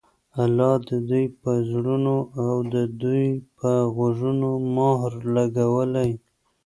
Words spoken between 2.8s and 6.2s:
دوى په غوږونو مهر لګولى